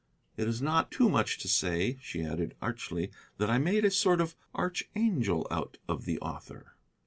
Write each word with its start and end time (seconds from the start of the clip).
It 0.35 0.47
is 0.47 0.63
not 0.63 0.89
too 0.89 1.09
much 1.09 1.37
to 1.37 1.47
say," 1.47 1.99
she 2.01 2.23
added 2.25 2.55
archly, 2.59 3.11
"that 3.37 3.51
I 3.51 3.59
made 3.59 3.85
a 3.85 3.91
sort 3.91 4.19
of 4.19 4.35
archangel 4.55 5.45
out 5.51 5.77
of 5.87 6.05
the 6.05 6.17
author." 6.21 6.73